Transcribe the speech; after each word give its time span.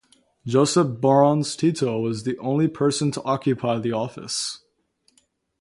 Josip 0.47 0.99
Broz 0.99 1.55
Tito 1.55 1.99
was 1.99 2.23
the 2.23 2.35
only 2.39 2.67
person 2.67 3.11
to 3.11 3.21
occupy 3.21 3.77
the 3.77 3.91
office. 3.91 4.63